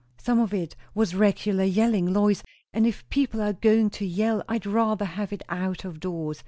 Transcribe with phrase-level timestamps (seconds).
[0.17, 2.41] Some of it was regular yelling, Lois;
[2.73, 6.39] and if people are going to yell, I'd rather have it out of doors.